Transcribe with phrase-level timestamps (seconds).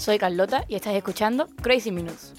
[0.00, 2.32] Soy Carlota y estás escuchando Crazy Minutes.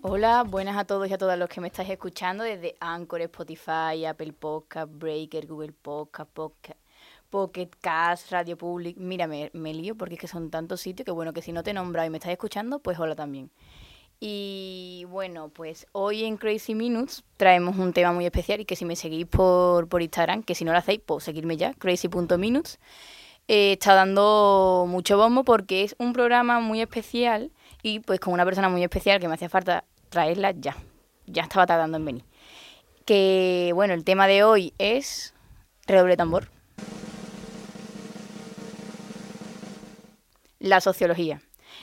[0.00, 4.04] Hola, buenas a todos y a todas los que me estáis escuchando desde Anchor, Spotify,
[4.06, 6.30] Apple Podcast, Breaker, Google Podcast,
[7.28, 8.96] Pocket Cast, Radio Public.
[8.96, 11.72] Mira, me, lío porque es que son tantos sitios que bueno, que si no te
[11.72, 13.50] he nombrado y me estás escuchando, pues hola también.
[14.18, 18.84] Y bueno, pues hoy en Crazy Minutes traemos un tema muy especial y que si
[18.86, 22.78] me seguís por, por Instagram, que si no lo hacéis, pues seguirme ya, crazy.minutes.
[23.48, 27.52] Eh, está dando mucho bombo porque es un programa muy especial
[27.82, 30.76] y pues con una persona muy especial que me hacía falta traerla ya.
[31.26, 32.24] Ya estaba tardando en venir.
[33.04, 35.34] Que bueno, el tema de hoy es
[35.86, 36.48] redoble tambor.
[40.58, 41.42] La sociología.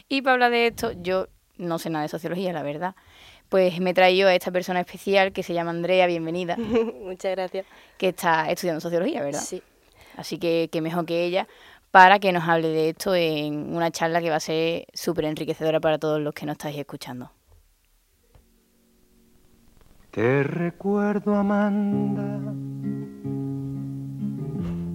[0.10, 1.28] Y para hablar de esto, yo
[1.64, 2.96] no sé nada de sociología, la verdad.
[3.50, 6.58] Pues me he traído a esta persona especial que se llama Andrea, bienvenida.
[7.02, 7.66] Muchas gracias.
[7.98, 9.42] Que está estudiando sociología, ¿verdad?
[9.42, 9.62] Sí.
[10.18, 11.48] Así que, que mejor que ella
[11.94, 15.80] para que nos hable de esto en una charla que va a ser súper enriquecedora
[15.80, 17.32] para todos los que nos estáis escuchando.
[20.10, 22.40] Te recuerdo, Amanda,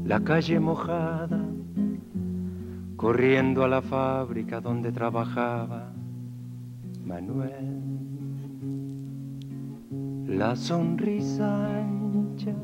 [0.05, 1.41] la calle mojada,
[2.97, 5.93] corriendo a la fábrica donde trabajaba
[7.09, 7.81] Manuel.
[10.27, 12.55] La sonrisa ancha,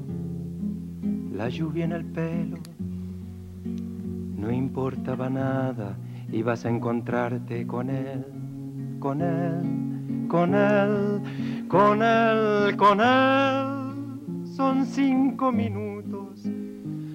[1.33, 2.59] la lluvia en el pelo,
[4.37, 5.97] no importaba nada,
[6.31, 8.27] ibas a encontrarte con él,
[9.01, 11.23] con él, con él,
[11.67, 14.45] con él, con él.
[14.45, 16.45] Son cinco minutos,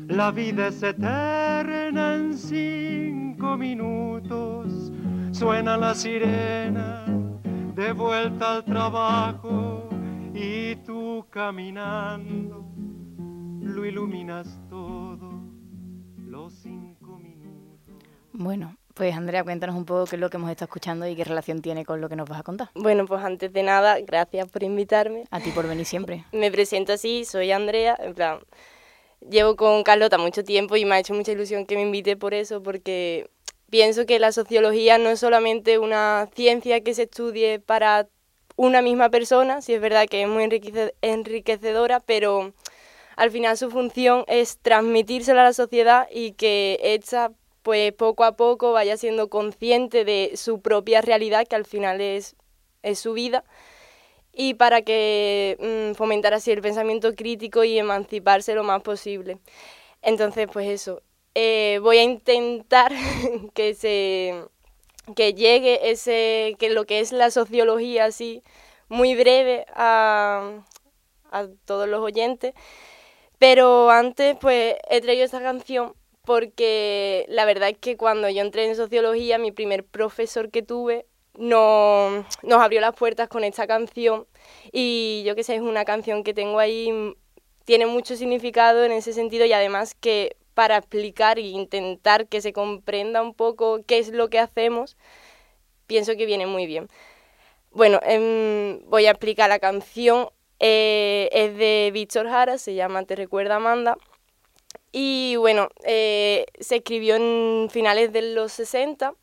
[0.08, 4.92] la vida es eterna en cinco minutos.
[5.32, 6.99] Suena la sirena
[7.80, 9.88] de vuelta al trabajo
[10.34, 12.66] y tú caminando
[13.62, 15.32] lo iluminas todo
[16.18, 17.96] los cinco minutos.
[18.34, 21.24] Bueno, pues Andrea, cuéntanos un poco qué es lo que hemos estado escuchando y qué
[21.24, 22.70] relación tiene con lo que nos vas a contar.
[22.76, 25.24] Bueno, pues antes de nada, gracias por invitarme.
[25.32, 26.26] A ti por venir siempre.
[26.34, 28.40] Me presento así, soy Andrea, en plan,
[29.22, 32.34] llevo con Carlota mucho tiempo y me ha hecho mucha ilusión que me invite por
[32.34, 33.30] eso, porque
[33.70, 38.08] pienso que la sociología no es solamente una ciencia que se estudie para
[38.56, 40.44] una misma persona, si es verdad que es muy
[41.02, 42.54] enriquecedora, pero
[43.16, 47.32] al final su función es transmitírselo a la sociedad y que esta
[47.64, 52.36] pues poco a poco vaya siendo consciente de su propia realidad, que al final es,
[52.84, 53.44] es su vida,
[54.34, 59.38] y para que mm, fomentar así el pensamiento crítico y emanciparse lo más posible.
[60.02, 61.02] Entonces, pues eso,
[61.42, 62.92] eh, voy a intentar
[63.54, 64.44] que se
[65.16, 68.44] que llegue ese que lo que es la sociología así
[68.90, 70.66] muy breve a,
[71.32, 72.54] a todos los oyentes.
[73.38, 75.94] Pero antes pues he traído esta canción
[76.26, 81.06] porque la verdad es que cuando yo entré en sociología mi primer profesor que tuve
[81.38, 84.28] no, nos abrió las puertas con esta canción.
[84.74, 87.16] Y yo que sé es una canción que tengo ahí
[87.64, 92.52] tiene mucho significado en ese sentido y además que para explicar e intentar que se
[92.52, 94.98] comprenda un poco qué es lo que hacemos,
[95.88, 96.90] pienso que viene muy bien.
[97.72, 100.28] Bueno, em, voy a explicar la canción.
[100.60, 103.98] Eh, es de Víctor Jara, se llama Te recuerda Amanda.
[104.92, 109.14] Y bueno, eh, se escribió en finales de los 60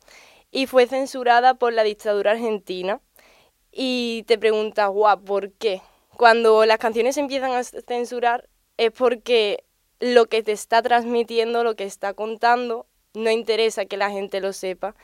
[0.49, 2.99] y fue censurada por la dictadura argentina.
[3.71, 5.83] Y te preguntas, guau, ¿por qué?
[6.17, 9.66] Cuando las canciones empiezan a censurar es porque
[9.99, 14.53] lo que te está transmitiendo, lo que está contando, no interesa que la gente lo
[14.53, 14.95] sepa.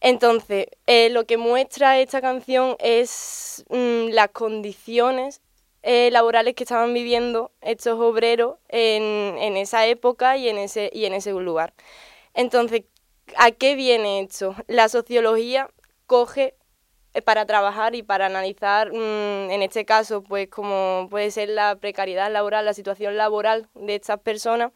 [0.00, 5.40] Entonces, eh, lo que muestra esta canción es mm, las condiciones
[5.82, 9.02] eh, laborales que estaban viviendo estos obreros en,
[9.38, 11.74] en, esa época y en ese, y en ese lugar.
[12.34, 12.84] Entonces,
[13.36, 14.56] ¿a qué viene esto?
[14.66, 15.70] La sociología
[16.06, 16.54] coge
[17.22, 22.30] para trabajar y para analizar, mm, en este caso, pues como puede ser la precariedad
[22.30, 24.72] laboral, la situación laboral de estas personas,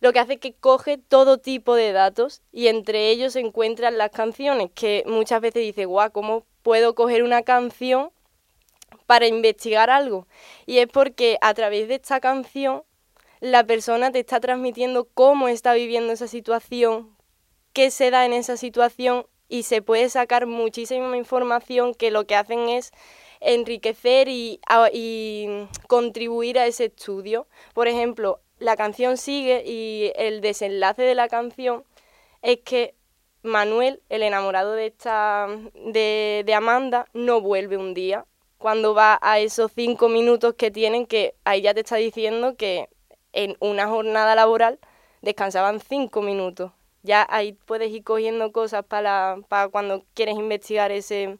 [0.00, 4.10] lo que hace que coge todo tipo de datos y entre ellos se encuentran las
[4.10, 8.10] canciones, que muchas veces dice, guau, ¿cómo puedo coger una canción
[9.06, 10.26] para investigar algo?
[10.66, 12.82] Y es porque a través de esta canción
[13.40, 17.16] la persona te está transmitiendo cómo está viviendo esa situación,
[17.72, 22.36] qué se da en esa situación y se puede sacar muchísima información que lo que
[22.36, 22.92] hacen es
[23.40, 24.60] enriquecer y,
[25.88, 27.46] contribuir a ese estudio.
[27.74, 31.84] Por ejemplo, la canción sigue y el desenlace de la canción
[32.42, 32.94] es que
[33.42, 38.26] Manuel, el enamorado de esta de, Amanda, no vuelve un día
[38.58, 42.88] cuando va a esos cinco minutos que tienen, que ahí ya te está diciendo que
[43.32, 44.78] en una jornada laboral
[45.22, 46.72] descansaban cinco minutos.
[47.02, 51.38] Ya ahí puedes ir cogiendo cosas para, para cuando quieres investigar ese,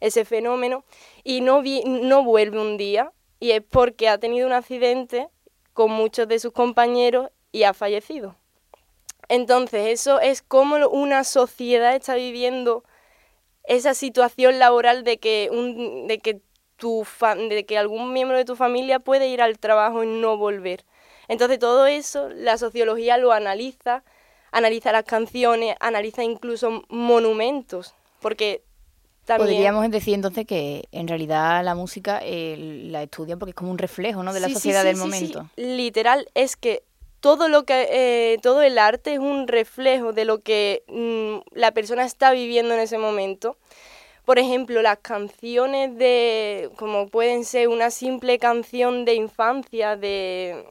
[0.00, 0.84] ese fenómeno.
[1.24, 5.28] Y no, no vuelve un día, y es porque ha tenido un accidente
[5.72, 8.36] con muchos de sus compañeros y ha fallecido.
[9.28, 12.84] Entonces, eso es como una sociedad está viviendo
[13.64, 16.40] esa situación laboral de que, un, de que,
[16.76, 17.06] tu
[17.48, 20.84] de que algún miembro de tu familia puede ir al trabajo y no volver.
[21.28, 24.04] Entonces, todo eso la sociología lo analiza,
[24.54, 28.62] analiza las canciones, analiza incluso monumentos, porque
[29.24, 29.50] también...
[29.50, 33.78] Podríamos decir entonces que en realidad la música eh, la estudian porque es como un
[33.78, 34.32] reflejo ¿no?
[34.32, 35.50] de la sociedad del momento.
[35.56, 36.84] Literal, es que
[37.18, 41.72] todo lo que eh, todo el arte es un reflejo de lo que mm, la
[41.72, 43.56] persona está viviendo en ese momento.
[44.24, 50.64] Por ejemplo, las canciones de como pueden ser una simple canción de infancia de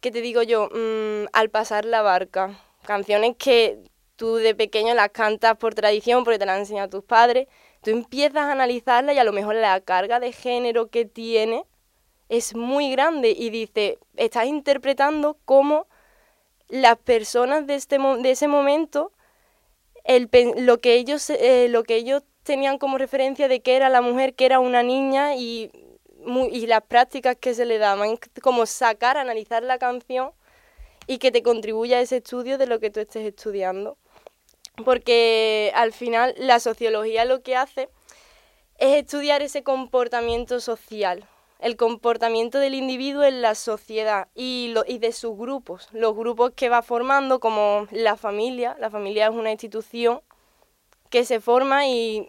[0.00, 0.70] ¿qué te digo yo?
[0.72, 2.58] Mm, al pasar la barca.
[2.84, 3.78] Canciones que
[4.16, 7.48] tú de pequeño las cantas por tradición porque te las han enseñado tus padres.
[7.82, 11.64] Tú empiezas a analizarla y a lo mejor la carga de género que tiene
[12.28, 15.86] es muy grande y dice, estás interpretando cómo
[16.68, 19.12] las personas de, este, de ese momento,
[20.04, 20.28] el,
[20.58, 24.34] lo, que ellos, eh, lo que ellos tenían como referencia de que era la mujer,
[24.34, 25.72] que era una niña y,
[26.52, 30.32] y las prácticas que se le daban, como sacar, analizar la canción
[31.10, 33.98] y que te contribuya a ese estudio de lo que tú estés estudiando.
[34.84, 37.88] Porque al final la sociología lo que hace
[38.78, 41.28] es estudiar ese comportamiento social,
[41.58, 46.68] el comportamiento del individuo en la sociedad y, y de sus grupos, los grupos que
[46.68, 48.76] va formando como la familia.
[48.78, 50.20] La familia es una institución
[51.08, 52.28] que se forma y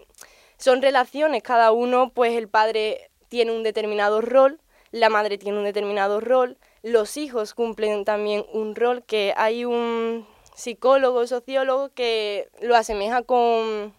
[0.57, 5.65] son relaciones, cada uno, pues el padre tiene un determinado rol, la madre tiene un
[5.65, 12.75] determinado rol, los hijos cumplen también un rol, que hay un psicólogo, sociólogo que lo
[12.75, 13.93] asemeja con,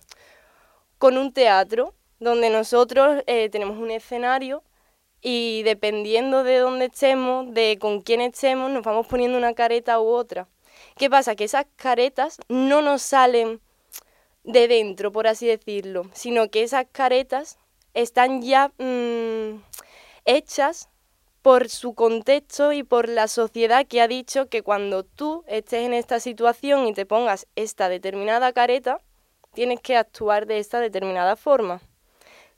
[0.99, 4.63] con un teatro, donde nosotros eh, tenemos un escenario
[5.21, 10.09] y dependiendo de dónde estemos, de con quién estemos, nos vamos poniendo una careta u
[10.09, 10.49] otra.
[10.97, 11.37] ¿Qué pasa?
[11.37, 13.61] Que esas caretas no nos salen
[14.45, 17.59] de dentro, por así decirlo, sino que esas caretas
[17.95, 19.63] están ya mm,
[20.25, 20.89] hechas
[21.43, 25.93] por su contexto y por la sociedad que ha dicho que cuando tú estés en
[25.93, 29.01] esta situación y te pongas esta determinada careta,
[29.53, 31.81] tienes que actuar de esta determinada forma.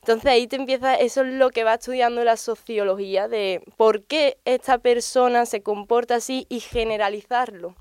[0.00, 4.36] Entonces ahí te empieza, eso es lo que va estudiando la sociología de por qué
[4.44, 7.74] esta persona se comporta así y generalizarlo.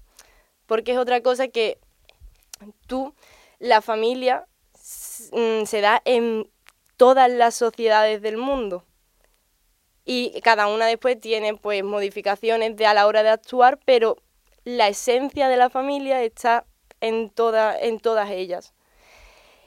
[0.66, 1.80] Porque es otra cosa que
[2.88, 3.14] tú,
[3.60, 4.48] la familia,
[5.34, 6.50] mm, se da en
[6.96, 8.86] todas las sociedades del mundo.
[10.06, 14.18] Y cada una después tiene pues modificaciones de a la hora de actuar, pero
[14.66, 16.66] la esencia de la familia está
[17.02, 18.74] en, toda, en todas ellas.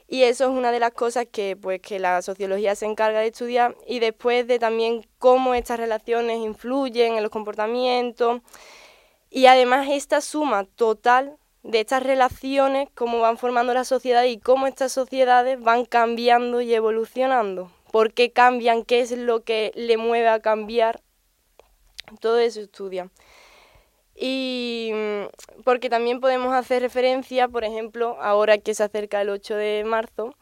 [0.08, 3.26] Y eso es una de las cosas que, pues, que la sociología se encarga de
[3.26, 8.40] estudiar y después de también cómo estas relaciones influyen en los comportamientos
[9.30, 14.68] y además esta suma total de estas relaciones, cómo van formando la sociedad y cómo
[14.68, 17.72] estas sociedades van cambiando y evolucionando.
[17.92, 18.84] ¿Por qué cambian?
[18.84, 21.00] ¿Qué es lo que le mueve a cambiar?
[22.20, 23.10] Todo eso estudia.
[24.14, 29.56] Y mm, porque también podemos hacer referencia, por ejemplo, ahora que se acerca el 8
[29.56, 30.34] de marzo,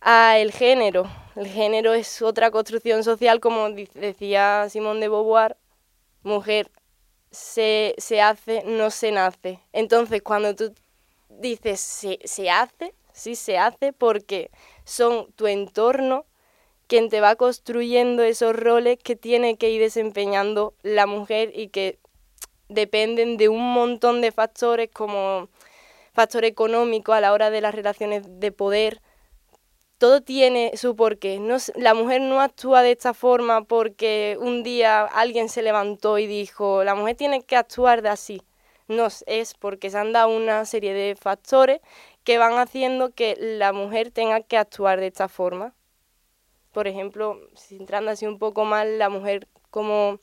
[0.00, 1.10] a el género.
[1.36, 5.56] El género es otra construcción social, como decía Simón de Beauvoir,
[6.22, 6.70] mujer
[7.30, 9.60] se, se hace, no se nace.
[9.72, 10.74] Entonces, cuando tú
[11.28, 14.50] dices se, se hace, sí se hace porque
[14.84, 16.26] son tu entorno
[16.92, 21.98] quien te va construyendo esos roles que tiene que ir desempeñando la mujer y que
[22.68, 25.48] dependen de un montón de factores como
[26.12, 29.00] factor económico a la hora de las relaciones de poder.
[29.96, 31.40] Todo tiene su porqué.
[31.40, 36.26] No, la mujer no actúa de esta forma porque un día alguien se levantó y
[36.26, 38.42] dijo, la mujer tiene que actuar de así.
[38.86, 41.80] No, es porque se han dado una serie de factores
[42.22, 45.72] que van haciendo que la mujer tenga que actuar de esta forma.
[46.72, 50.18] Por ejemplo, centrando así un poco más la mujer como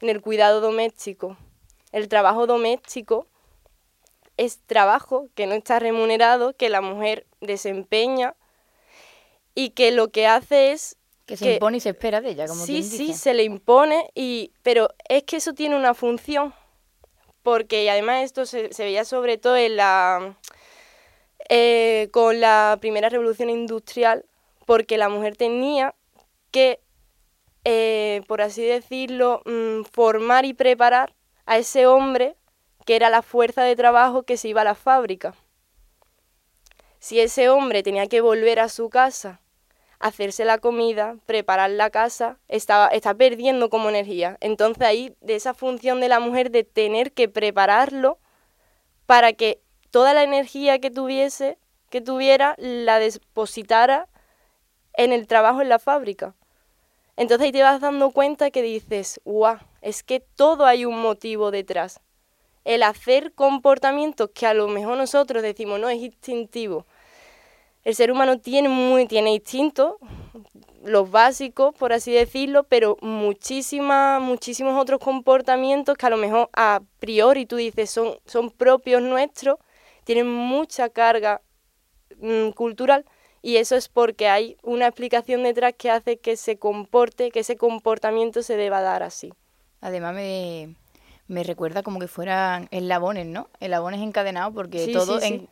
[0.00, 1.36] en el cuidado doméstico.
[1.92, 3.26] El trabajo doméstico
[4.36, 8.34] es trabajo que no está remunerado, que la mujer desempeña
[9.54, 12.64] y que lo que hace es que se impone y se espera de ella, como
[12.64, 16.52] Sí, sí, se le impone, y, pero es que eso tiene una función,
[17.44, 20.36] porque además esto se, veía sobre todo en la,
[21.48, 24.24] eh, con la primera revolución industrial,
[24.66, 25.94] porque la mujer tenía
[26.50, 26.80] que,
[27.64, 31.14] eh, por así decirlo, mm, formar y preparar
[31.46, 32.36] a ese hombre
[32.84, 35.34] que era la fuerza de trabajo que se iba a la fábrica.
[36.98, 39.40] Si ese hombre tenía que volver a su casa,
[40.00, 44.36] hacerse la comida, preparar la casa, estaba, está perdiendo como energía.
[44.40, 48.18] Entonces ahí, de esa función de la mujer de tener que prepararlo
[49.06, 51.58] para que toda la energía que tuviese,
[51.90, 54.08] que tuviera, la depositara
[55.04, 56.34] en el trabajo en la fábrica.
[57.16, 61.50] Entonces ahí te vas dando cuenta que dices, guau, es que todo hay un motivo
[61.50, 62.00] detrás.
[62.64, 66.86] El hacer comportamientos que a lo mejor nosotros decimos, no, es instintivo.
[67.82, 69.94] El ser humano tiene, muy, tiene instintos,
[70.84, 76.82] los básicos, por así decirlo, pero muchísimas, muchísimos otros comportamientos que a lo mejor a
[76.98, 79.56] priori tú dices son, son propios nuestros,
[80.04, 81.40] tienen mucha carga
[82.18, 83.06] mm, cultural
[83.42, 87.56] y eso es porque hay una explicación detrás que hace que se comporte, que ese
[87.56, 89.32] comportamiento se deba dar así.
[89.80, 90.74] Además me,
[91.26, 93.48] me recuerda como que fueran eslabones, ¿no?
[93.60, 95.48] Eslabones encadenados porque todo en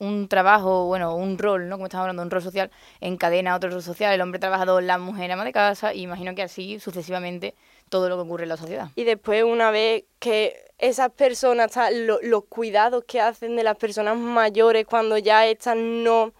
[0.00, 1.76] un trabajo, bueno, un rol, ¿no?
[1.76, 5.30] Como estamos hablando, un rol social encadena otro rol social, el hombre trabajador, la mujer
[5.30, 7.54] ama de casa, y imagino que así sucesivamente
[7.90, 8.88] todo lo que ocurre en la sociedad.
[8.96, 14.86] Y después una vez que esas personas, los cuidados que hacen de las personas mayores
[14.86, 16.32] cuando ya están no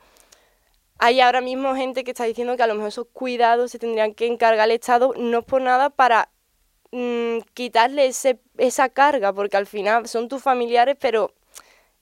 [1.00, 4.14] hay ahora mismo gente que está diciendo que a lo mejor esos cuidados se tendrían
[4.14, 6.30] que encargar el Estado, no es por nada para
[6.92, 11.32] mm, quitarle ese, esa carga, porque al final son tus familiares, pero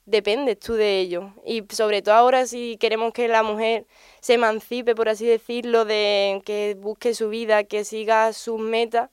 [0.05, 1.31] dependes tú de ellos.
[1.45, 3.87] Y sobre todo ahora si queremos que la mujer
[4.19, 9.09] se emancipe, por así decirlo, de que busque su vida, que siga sus metas,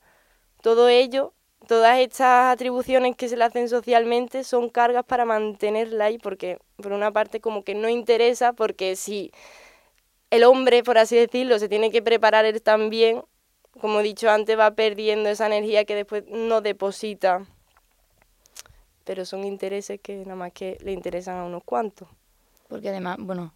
[0.62, 1.32] todo ello,
[1.68, 6.92] todas estas atribuciones que se le hacen socialmente son cargas para mantenerla ahí, porque por
[6.92, 9.30] una parte como que no interesa, porque si
[10.30, 13.22] el hombre, por así decirlo, se tiene que preparar él también,
[13.80, 17.46] como he dicho antes, va perdiendo esa energía que después no deposita.
[19.04, 22.08] Pero son intereses que nada más que le interesan a unos cuantos.
[22.68, 23.52] Porque además, bueno,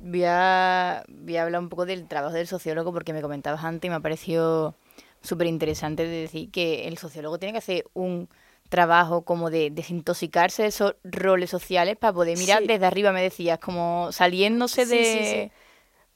[0.00, 3.88] voy a, voy a hablar un poco del trabajo del sociólogo porque me comentabas antes
[3.88, 4.74] y me ha parecido
[5.22, 8.28] súper interesante decir que el sociólogo tiene que hacer un
[8.68, 13.58] trabajo como de desintoxicarse de esos roles sociales para poder mirar desde arriba, me decías,
[13.58, 15.52] como saliéndose de...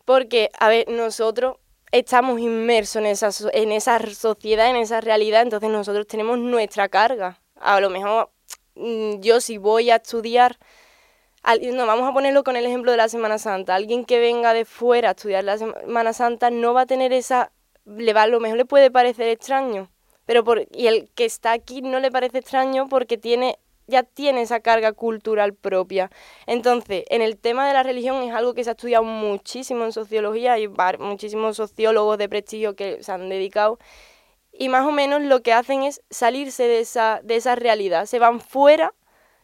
[0.07, 1.57] Porque, a ver, nosotros
[1.91, 7.41] estamos inmersos en esa, en esa sociedad, en esa realidad, entonces nosotros tenemos nuestra carga.
[7.57, 8.31] A lo mejor
[8.77, 10.59] mm, yo si voy a estudiar,
[11.73, 14.65] no, vamos a ponerlo con el ejemplo de la Semana Santa, alguien que venga de
[14.65, 17.51] fuera a estudiar la Semana Santa no va a tener esa,
[17.85, 19.91] le va, a lo mejor le puede parecer extraño,
[20.25, 24.43] pero por, y el que está aquí no le parece extraño porque tiene ya tiene
[24.43, 26.11] esa carga cultural propia.
[26.47, 29.93] Entonces, en el tema de la religión es algo que se ha estudiado muchísimo en
[29.93, 33.79] sociología, hay muchísimos sociólogos de prestigio que se han dedicado
[34.59, 38.41] y más o menos lo que hacen es salirse de esa, de realidad, se van
[38.41, 38.95] fuera,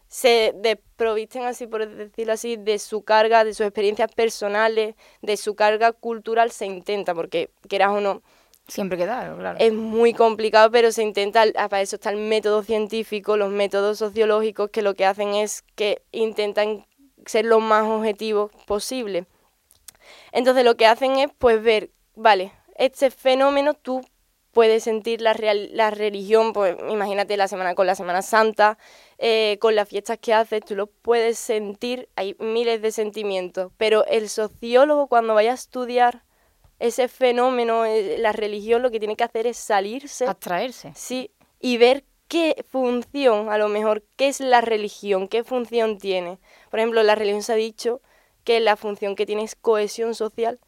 [0.08, 5.54] se desprovisten así, por decirlo así, de su carga, de sus experiencias personales, de su
[5.54, 8.22] carga cultural, se intenta, porque quieras o no,
[8.68, 9.58] Siempre queda, claro.
[9.60, 14.70] Es muy complicado, pero se intenta, para eso está el método científico, los métodos sociológicos,
[14.70, 16.86] que lo que hacen es que intentan
[17.26, 19.26] ser lo más objetivos posible.
[20.32, 24.02] Entonces lo que hacen es pues ver, vale, este fenómeno tú
[24.52, 28.78] puedes sentir la, la religión, pues imagínate la semana con la Semana Santa,
[29.18, 34.04] eh, con las fiestas que haces, tú lo puedes sentir, hay miles de sentimientos, pero
[34.06, 36.22] el sociólogo cuando vaya a estudiar
[36.82, 40.26] ese fenómeno, eh, la religión lo que tiene que hacer es salirse.
[40.26, 40.92] Abstraerse.
[40.96, 46.40] Sí, y ver qué función, a lo mejor, qué es la religión, qué función tiene.
[46.70, 48.00] Por ejemplo, la religión se ha dicho
[48.42, 50.58] que la función que tiene es cohesión social.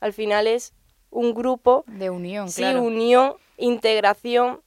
[0.00, 0.74] Al final es
[1.08, 1.84] un grupo.
[1.86, 4.60] De unión, sí, unión, integración.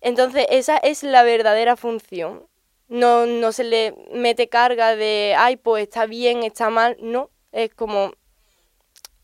[0.00, 2.48] Entonces, esa es la verdadera función.
[2.88, 6.96] No, no se le mete carga de, ay, pues está bien, está mal.
[7.00, 8.12] No, es como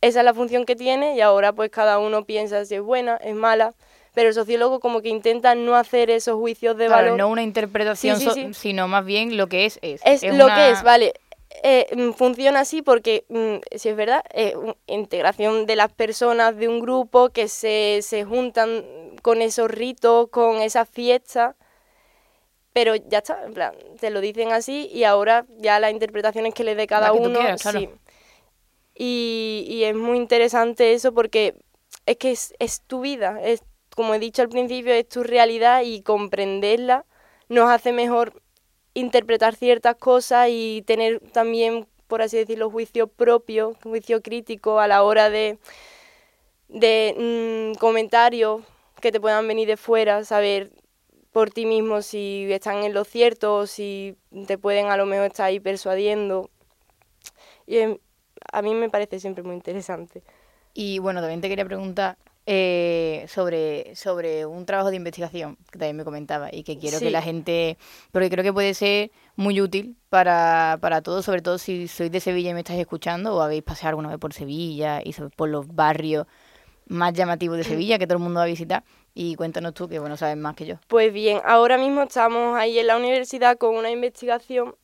[0.01, 3.17] esa es la función que tiene y ahora pues cada uno piensa si es buena,
[3.17, 3.75] es mala,
[4.15, 7.19] pero el sociólogo como que intenta no hacer esos juicios de valor.
[7.19, 8.19] no una interpretación,
[8.55, 10.01] sino más bien lo que es es.
[10.05, 11.15] Es, lo que es, vale.
[11.63, 14.55] Eh, mm, funciona así porque, mm, si es verdad, es
[14.87, 18.85] integración de las personas de un grupo que se, se juntan
[19.21, 21.57] con esos ritos, con esas fiestas,
[22.73, 26.55] pero ya está, en plan, te lo dicen así y ahora ya la interpretación es
[26.55, 27.41] que le dé cada uno.
[27.59, 27.91] sí.
[28.95, 31.55] Y, es muy interesante eso porque
[32.07, 33.63] es que es, es tu vida, es,
[33.95, 37.07] como he dicho al principio, es tu realidad y comprenderla
[37.51, 38.41] nos hace mejor
[38.95, 45.03] interpretar ciertas cosas y tener también, por así decirlo, juicio propio, juicio crítico a la
[45.03, 45.59] hora de,
[46.69, 48.63] de mm, comentarios
[49.01, 50.71] que te puedan venir de fuera, saber
[51.33, 54.17] por ti mismo si están en lo cierto o si
[54.47, 56.51] te pueden a lo mejor estar ahí persuadiendo.
[57.67, 57.99] Y
[58.53, 60.23] a mí me parece siempre muy interesante.
[60.75, 62.17] Y bueno, también te quería preguntar
[62.47, 67.11] eh, sobre, sobre un trabajo de investigación que también me comentaba y que quiero que
[67.11, 67.77] la gente,
[68.13, 72.19] porque creo que puede ser muy útil para, para todos, sobre todo si sois de
[72.21, 75.69] Sevilla y me estáis escuchando o habéis pasado alguna vez por Sevilla y por los
[75.75, 76.27] barrios
[76.87, 78.85] más llamativos de Sevilla que todo el mundo va a visitar.
[79.15, 80.77] Y cuéntanos tú, que bueno, sabes más que yo.
[80.87, 84.75] Pues bien, ahora mismo estamos ahí en la universidad con una investigación,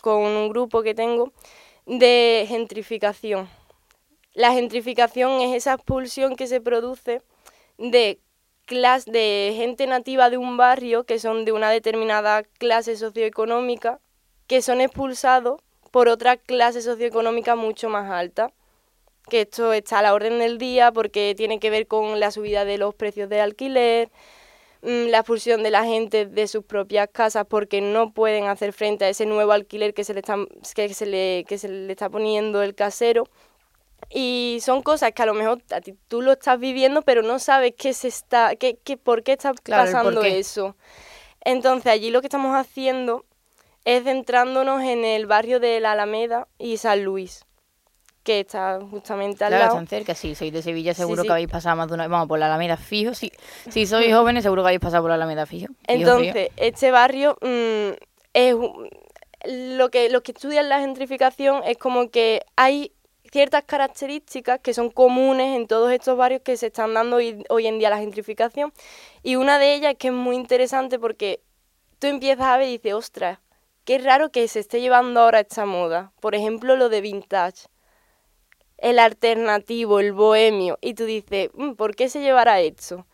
[0.00, 1.32] con un grupo que tengo,
[1.86, 3.48] de gentrificación.
[4.32, 7.22] La gentrificación es esa expulsión que se produce
[7.78, 8.20] de
[8.66, 14.00] de gente nativa de un barrio que son de una determinada clase socioeconómica
[14.46, 15.60] que son expulsados
[15.90, 18.52] por otra clase socioeconómica mucho más alta
[19.28, 22.64] que esto está a la orden del día porque tiene que ver con la subida
[22.64, 24.10] de los precios del alquiler,
[24.84, 29.08] la expulsión de la gente de sus propias casas porque no pueden hacer frente a
[29.08, 32.74] ese nuevo alquiler que se le, que se le, que se le está poniendo el
[32.74, 33.24] casero.
[34.10, 37.38] Y son cosas que a lo mejor a ti, tú lo estás viviendo, pero no
[37.38, 40.76] sabes qué se está, qué, qué, por qué está pasando eso.
[41.40, 43.24] Entonces allí lo que estamos haciendo
[43.86, 47.43] es centrándonos en el barrio de la Alameda y San Luis
[48.24, 49.74] que está justamente al claro, lado.
[49.74, 52.26] están cerca, si sois de Sevilla seguro que habéis pasado más de una vez, vamos,
[52.26, 53.30] por la Alameda fijo, si,
[53.70, 55.72] si sois jóvenes seguro que habéis pasado por la Alameda fijo.
[55.86, 57.90] Entonces, este barrio mm,
[58.32, 58.56] es
[59.76, 62.92] lo que los que estudian la gentrificación es como que hay
[63.30, 67.66] ciertas características que son comunes en todos estos barrios que se están dando hoy, hoy
[67.66, 68.72] en día la gentrificación
[69.22, 71.40] y una de ellas es que es muy interesante porque
[71.98, 73.38] tú empiezas a ver y dices, ostras,
[73.84, 76.12] qué raro que se esté llevando ahora esta moda.
[76.20, 77.66] Por ejemplo, lo de vintage
[78.84, 83.06] el alternativo, el bohemio, y tú dices, mm, ¿por qué se llevará esto?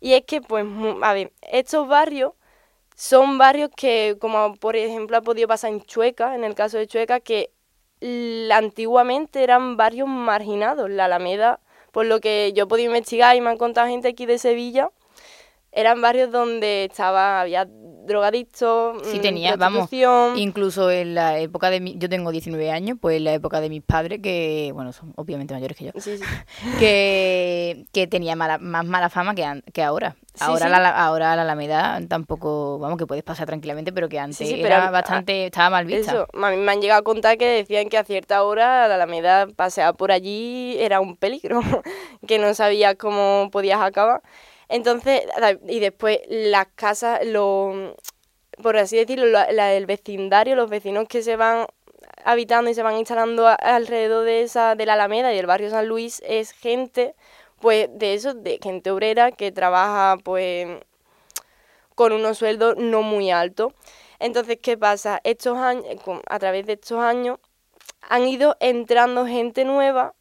[0.00, 0.64] Y es que, pues,
[1.02, 2.34] a ver, estos barrios
[2.94, 6.86] son barrios que, como por ejemplo ha podido pasar en Chueca, en el caso de
[6.86, 7.50] Chueca, que
[8.52, 10.88] antiguamente eran barrios marginados.
[10.90, 11.60] La Alameda,
[11.92, 14.90] por lo que yo he podido investigar y me han contado gente aquí de Sevilla,
[15.72, 17.66] eran barrios donde estaba, había
[18.06, 19.88] drogadictos, sí, mm, tenía, vamos,
[20.36, 23.68] incluso en la época de mi, yo tengo 19 años, pues en la época de
[23.68, 25.92] mis padres, que, bueno, son obviamente mayores que yo,
[26.78, 30.16] que, que tenía mala, más mala fama que, que ahora.
[30.40, 34.90] ahora, La, ahora la Alameda tampoco, vamos, que puedes pasar tranquilamente, pero que antes era
[34.90, 36.12] bastante, estaba mal vista.
[36.12, 38.94] Eso, a mí me han llegado a contar que decían que a cierta hora la
[38.94, 41.60] Alameda pasear por allí era un peligro,
[42.26, 44.22] que no sabías cómo podías acabar.
[44.68, 45.22] Entonces,
[45.68, 47.94] y después las casas, lo,
[48.62, 51.66] por así decirlo, la, el vecindario, los vecinos que se van
[52.24, 55.86] habitando y se van instalando alrededor de esa de la Alameda y del barrio San
[55.86, 57.14] Luis es gente
[57.60, 60.66] pues de eso de gente obrera que trabaja pues
[61.94, 63.72] con unos sueldos no muy altos.
[64.18, 65.84] Entonces qué pasa estos años
[66.28, 67.38] a través de estos años
[68.02, 70.14] han ido entrando gente nueva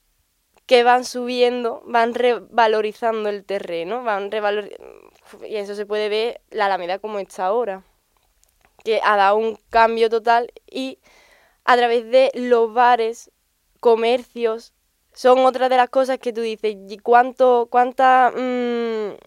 [0.66, 4.30] que van subiendo, van revalorizando el terreno, van
[5.48, 7.84] y eso se puede ver la Alameda como está ahora,
[8.84, 11.00] que ha dado un cambio total y
[11.66, 13.32] a través de los bares,
[13.80, 14.74] comercios,
[15.14, 19.18] son otra de las cosas que tú dices, ¿y cuánto, cuánta, mm,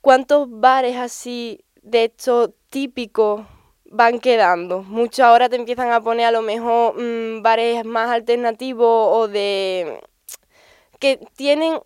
[0.00, 3.46] cuántos bares así de estos típicos
[3.90, 4.82] van quedando.
[4.84, 10.00] Muchos ahora te empiezan a poner a lo mejor mm, bares más alternativos o de
[10.98, 11.78] que tienen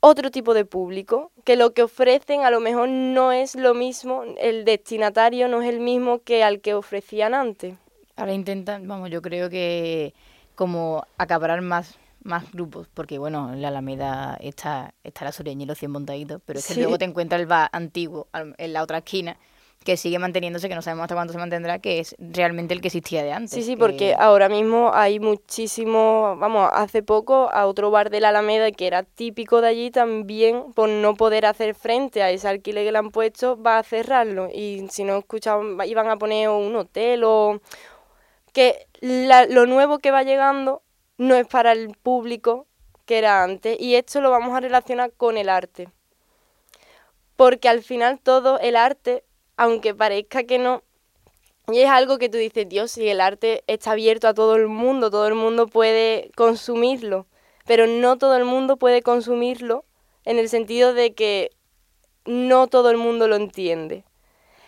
[0.00, 4.22] otro tipo de público, que lo que ofrecen a lo mejor no es lo mismo,
[4.38, 7.74] el destinatario no es el mismo que al que ofrecían antes.
[8.16, 10.14] Ahora intentan, vamos, yo creo que
[10.54, 15.66] como acaparar más más grupos, porque bueno, en la Alameda está, está la Sureña y
[15.66, 18.98] los 100 montaditos, pero es que luego te encuentras el bar antiguo en la otra
[18.98, 19.38] esquina
[19.84, 22.88] que sigue manteniéndose, que no sabemos hasta cuánto se mantendrá, que es realmente el que
[22.88, 23.52] existía de antes.
[23.52, 28.28] Sí, sí, porque ahora mismo hay muchísimo, vamos, hace poco a otro bar de la
[28.28, 32.84] Alameda que era típico de allí también, por no poder hacer frente a ese alquiler
[32.84, 34.48] que le han puesto, va a cerrarlo.
[34.52, 37.60] Y si no escuchaban, iban a poner un hotel o...
[38.52, 40.82] que lo nuevo que va llegando
[41.16, 42.66] no es para el público
[43.06, 43.80] que era antes.
[43.80, 45.88] Y esto lo vamos a relacionar con el arte.
[47.36, 49.22] Porque al final todo el arte
[49.58, 50.82] aunque parezca que no.
[51.70, 54.68] Y es algo que tú dices, Dios, si el arte está abierto a todo el
[54.68, 57.26] mundo, todo el mundo puede consumirlo,
[57.66, 59.84] pero no todo el mundo puede consumirlo
[60.24, 61.50] en el sentido de que
[62.24, 64.04] no todo el mundo lo entiende.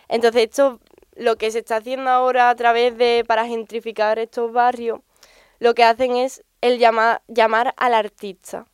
[0.09, 0.79] Entonces esto,
[1.15, 4.99] lo que se está haciendo ahora a través de, para gentrificar estos barrios,
[5.59, 8.67] lo que hacen es el llamar, llamar al artista.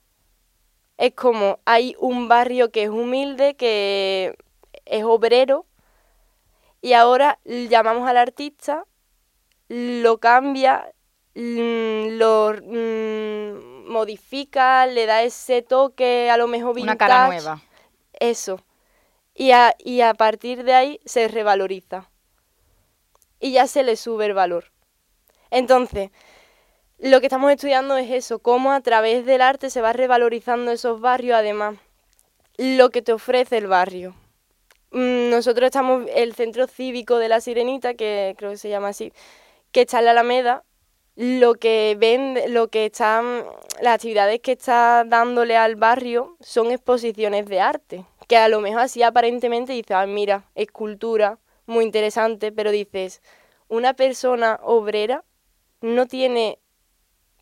[0.97, 4.35] es como hay un barrio que es humilde, que
[4.85, 5.66] es obrero,
[6.87, 8.85] y ahora llamamos al artista,
[9.67, 10.89] lo cambia,
[11.35, 16.93] mm, lo mm, modifica, le da ese toque a lo mejor vintage.
[16.93, 17.61] Una cara nueva.
[18.13, 18.61] Eso.
[19.35, 22.09] Y a, y a partir de ahí se revaloriza.
[23.41, 24.71] Y ya se le sube el valor.
[25.51, 26.11] Entonces,
[26.99, 31.01] lo que estamos estudiando es eso, cómo a través del arte se va revalorizando esos
[31.01, 31.75] barrios, además,
[32.55, 34.15] lo que te ofrece el barrio.
[34.91, 39.11] Mm, nosotros estamos, el centro cívico de la Sirenita, que creo que se llama así,
[39.71, 40.63] que está en la Alameda,
[41.15, 43.43] lo que ven, lo que están,
[43.81, 48.81] las actividades que está dándole al barrio son exposiciones de arte, que a lo mejor
[48.81, 53.21] así aparentemente dices, ah, mira, escultura, muy interesante, pero dices,
[53.67, 55.23] una persona obrera
[55.81, 56.59] no tiene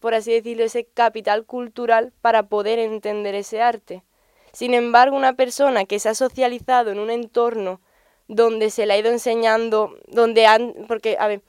[0.05, 4.03] por así decirlo, ese capital cultural para poder entender ese arte.
[4.55, 7.81] Sin embargo, una persona que se ha socializado en un entorno
[8.29, 11.41] donde se le ha ido enseñando, donde han, porque, a ver,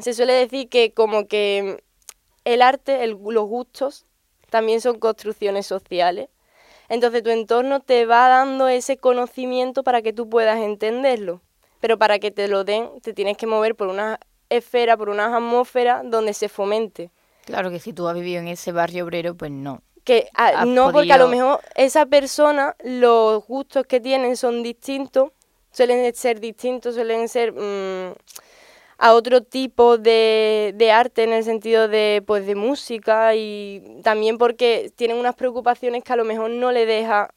[0.00, 1.82] se suele decir que como que
[2.44, 4.06] el arte, los gustos,
[4.50, 6.28] también son construcciones sociales.
[6.88, 11.40] Entonces tu entorno te va dando ese conocimiento para que tú puedas entenderlo.
[11.80, 15.34] Pero para que te lo den, te tienes que mover por una esfera, por una
[15.36, 17.10] atmósfera donde se fomente.
[17.46, 19.82] Claro que si tú has vivido en ese barrio obrero, pues no.
[20.04, 25.30] Que ah, no, porque a lo mejor esa persona, los gustos que tienen son distintos,
[25.70, 28.14] suelen ser distintos, suelen ser mm,
[28.98, 34.38] a otro tipo de, de, arte en el sentido de, pues, de música y también
[34.38, 37.32] porque tienen unas preocupaciones que a lo mejor no le deja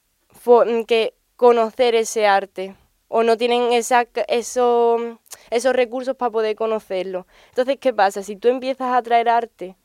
[0.88, 2.76] que conocer ese arte
[3.08, 7.26] o no tienen esa, eso, esos recursos para poder conocerlo.
[7.50, 8.24] Entonces, ¿qué pasa?
[8.24, 9.76] Si tú empiezas a traer arte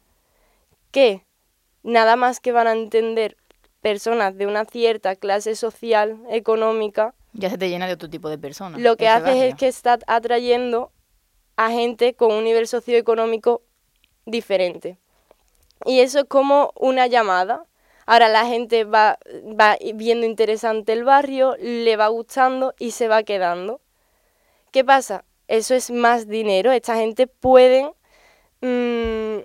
[0.91, 1.25] que
[1.83, 3.37] nada más que van a entender
[3.81, 7.15] personas de una cierta clase social, económica.
[7.33, 8.81] Ya se te llena de otro tipo de personas.
[8.81, 10.93] Lo que hace es que está atrayendo
[11.57, 13.63] a gente con un nivel socioeconómico
[14.27, 14.99] diferente.
[15.85, 17.65] Y eso es como una llamada.
[18.07, 19.19] Ahora la gente va,
[19.59, 23.81] va viendo interesante el barrio, le va gustando y se va quedando.
[24.73, 25.25] ¿Qué pasa?
[25.49, 26.73] Eso es más dinero.
[26.73, 27.93] Esta gente puede
[28.61, 29.41] mm,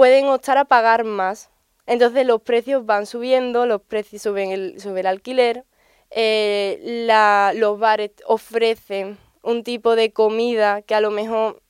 [0.00, 1.50] pueden optar a pagar más.
[1.84, 5.66] Entonces los precios van subiendo, los precios suben el, sube el alquiler,
[6.08, 7.04] eh,
[7.56, 11.60] los bares ofrecen un tipo de comida que a lo mejor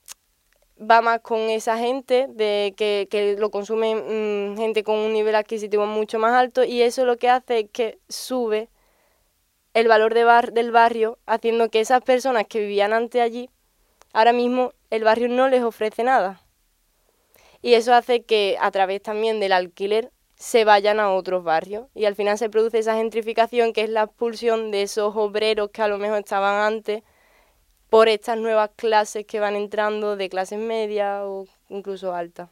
[0.80, 5.34] va más con esa gente, de que, que lo consume mm, gente con un nivel
[5.34, 8.68] adquisitivo mucho más alto y eso lo que hace es que sube
[9.74, 13.50] el valor de bar, del barrio, haciendo que esas personas que vivían antes allí,
[14.12, 16.40] ahora mismo el barrio no les ofrece nada
[17.62, 22.06] y eso hace que a través también del alquiler se vayan a otros barrios y
[22.06, 25.88] al final se produce esa gentrificación que es la expulsión de esos obreros que a
[25.88, 27.02] lo mejor estaban antes
[27.90, 32.48] por estas nuevas clases que van entrando de clases medias o incluso altas.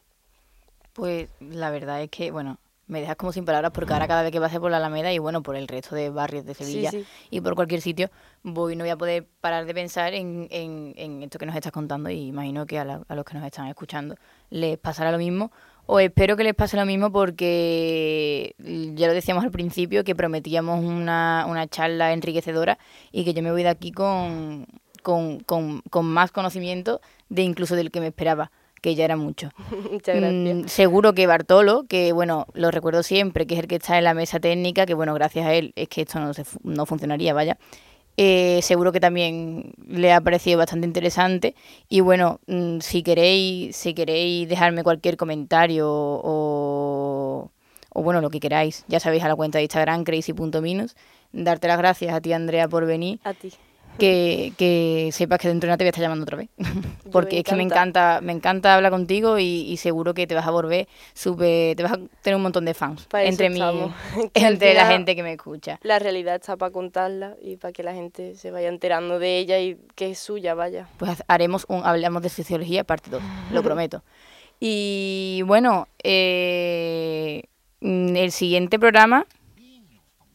[0.92, 4.32] Pues la verdad es que, bueno, me dejas como sin palabras porque ahora cada vez
[4.32, 6.90] que pase por la Alameda y bueno, por el resto de barrios de Sevilla
[7.30, 8.10] y por cualquier sitio,
[8.42, 12.10] voy no voy a poder parar de pensar en, en, esto que nos estás contando
[12.10, 14.16] y imagino que a, a, los que nos están escuchando
[14.50, 15.52] les pasará lo mismo.
[15.90, 20.84] O espero que les pase lo mismo porque ya lo decíamos al principio que prometíamos
[20.84, 22.78] una, una charla enriquecedora
[23.10, 24.66] y que yo me voy de aquí con,
[25.02, 29.50] con, con, con más conocimiento de incluso del que me esperaba que ya era mucho.
[29.90, 30.56] Muchas gracias.
[30.56, 34.04] Mm, seguro que Bartolo, que bueno, lo recuerdo siempre, que es el que está en
[34.04, 37.58] la mesa técnica, que bueno, gracias a él es que esto no, no funcionaría, vaya.
[38.20, 41.54] Eh, seguro que también le ha parecido bastante interesante.
[41.88, 47.50] Y bueno, mm, si queréis, si queréis dejarme cualquier comentario o,
[47.90, 50.96] o bueno, lo que queráis, ya sabéis a la cuenta de Instagram, crazy.minus.
[51.30, 53.20] Darte las gracias a ti, Andrea, por venir.
[53.22, 53.52] A ti
[53.98, 56.48] que, que sepas que dentro de nada te voy a estar llamando otra vez.
[57.12, 60.50] Porque es que me encanta, me encanta hablar contigo y, seguro que te vas a
[60.50, 63.60] volver súper, te vas a tener un montón de fans entre mí,
[64.34, 65.78] entre la gente que me escucha.
[65.82, 69.58] La realidad está para contarla y para que la gente se vaya enterando de ella
[69.58, 70.88] y que es suya, vaya.
[70.98, 74.02] Pues haremos un, hablamos de sociología parte 2, lo prometo.
[74.60, 77.44] Y bueno, eh,
[77.80, 79.26] el siguiente programa...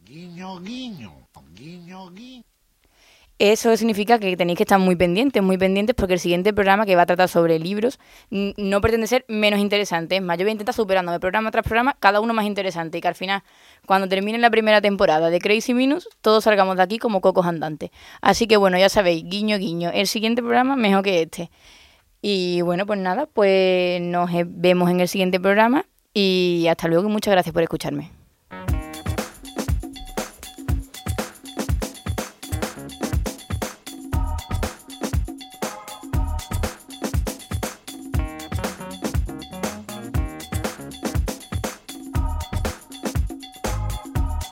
[0.06, 1.14] Guiño, guiño,
[1.56, 2.53] guiño, guiño.
[3.40, 6.96] Eso significa que tenéis que estar muy pendientes, muy pendientes, porque el siguiente programa que
[6.96, 10.18] va a tratar sobre libros no pretende ser menos interesante.
[10.18, 13.02] Es más, yo voy a intentar superándome programa tras programa, cada uno más interesante, y
[13.02, 13.44] que al final,
[13.86, 17.90] cuando termine la primera temporada de Crazy Minus, todos salgamos de aquí como cocos andantes.
[18.22, 21.50] Así que bueno, ya sabéis, guiño, guiño, el siguiente programa mejor que este.
[22.22, 27.34] Y bueno, pues nada, pues nos vemos en el siguiente programa y hasta luego muchas
[27.34, 28.23] gracias por escucharme.